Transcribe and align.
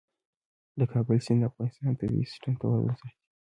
د 0.79 0.81
کابل 0.93 1.17
سیند 1.25 1.41
د 1.43 1.47
افغانستان 1.49 1.91
د 1.93 1.97
طبعي 1.99 2.23
سیسټم 2.31 2.53
توازن 2.61 2.93
ساتي. 2.99 3.17